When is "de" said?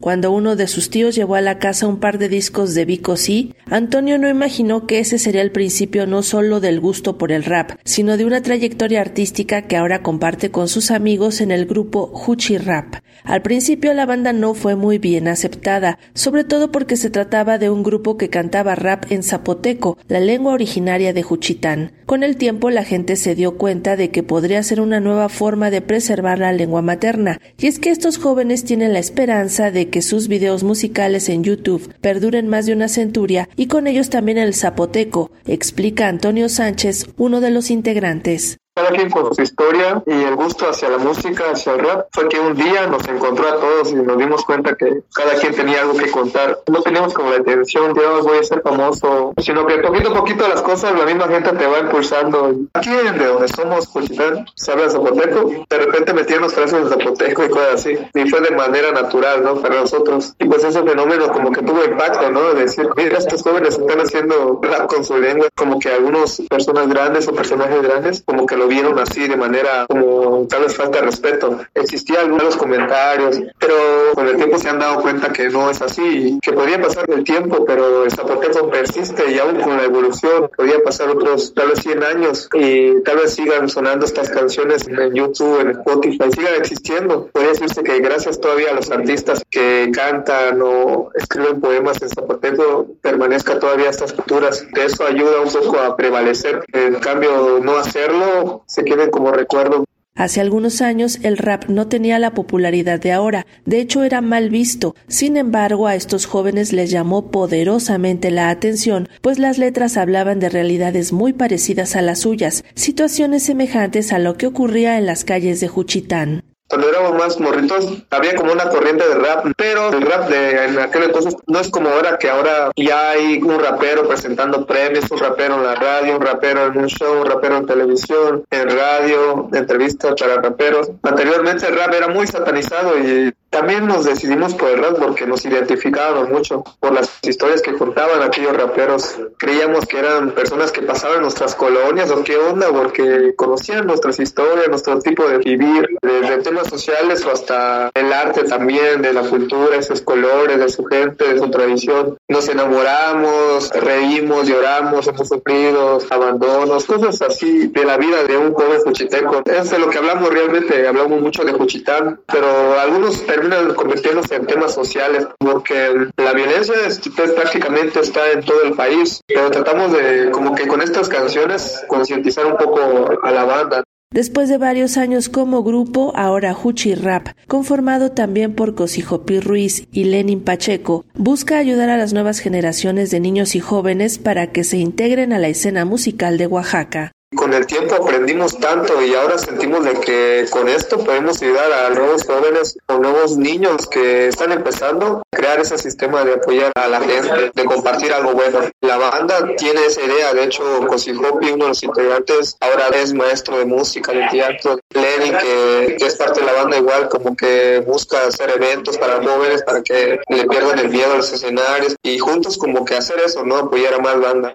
0.54-0.68, 2.18-2.28, 2.74-2.84, 8.16-8.24, 17.58-17.68, 21.12-21.24, 23.96-24.10, 25.70-25.82, 29.70-29.87, 32.66-32.72, 37.40-37.50, 47.92-48.06, 52.90-53.26, 55.68-55.78, 56.84-56.90, 58.42-58.52, 62.54-62.62, 69.26-69.36, 102.98-103.12, 103.66-103.78, 110.40-110.48, 115.60-115.68, 119.08-119.14, 120.28-120.66, 145.28-145.38, 149.02-149.12, 150.58-150.68, 151.32-151.38, 157.68-157.84, 158.24-158.36, 159.70-159.78, 161.44-161.52, 169.92-170.30, 174.48-174.56, 183.10-183.20, 186.38-186.46, 189.84-189.92, 196.24-196.34, 197.54-197.64, 200.32-200.44, 201.64-201.68, 203.58-203.66, 204.12-204.26, 206.40-206.46